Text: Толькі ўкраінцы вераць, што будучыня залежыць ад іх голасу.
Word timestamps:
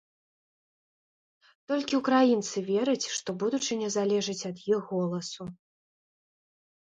Толькі 1.71 1.99
ўкраінцы 1.99 2.57
вераць, 2.69 3.05
што 3.17 3.29
будучыня 3.45 3.87
залежыць 3.97 4.47
ад 4.51 4.57
іх 4.73 4.79
голасу. 4.95 5.43